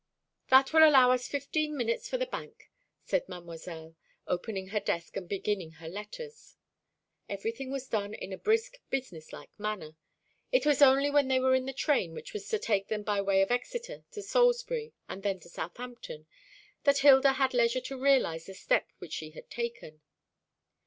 [0.49, 2.71] "That will allow us fifteen minutes for the Bank,"
[3.03, 6.57] said Mademoiselle, opening her desk, and beginning her letters.
[7.29, 9.95] Everything was done in a brisk business like manner.
[10.51, 13.21] It was only when they were in the train which was to take them by
[13.21, 16.25] way of Exeter to Salisbury, and then to Southampton,
[16.83, 20.01] that Hilda had leisure to realise the step which she had taken.